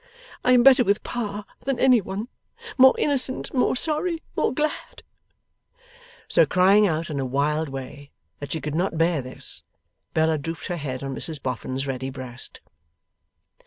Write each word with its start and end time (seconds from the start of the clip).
I 0.43 0.53
am 0.53 0.63
better 0.63 0.83
with 0.83 1.03
Pa 1.03 1.45
than 1.63 1.77
any 1.77 2.01
one 2.01 2.27
more 2.75 2.95
innocent, 2.97 3.53
more 3.53 3.75
sorry, 3.75 4.23
more 4.35 4.51
glad!' 4.51 5.03
So, 6.27 6.43
crying 6.47 6.87
out 6.87 7.11
in 7.11 7.19
a 7.19 7.23
wild 7.23 7.69
way 7.69 8.09
that 8.39 8.51
she 8.51 8.61
could 8.61 8.73
not 8.73 8.97
bear 8.97 9.21
this, 9.21 9.61
Bella 10.15 10.39
drooped 10.39 10.65
her 10.69 10.77
head 10.77 11.03
on 11.03 11.13
Mrs 11.15 11.39
Boffin's 11.39 11.85
ready 11.85 12.09
breast. 12.09 12.61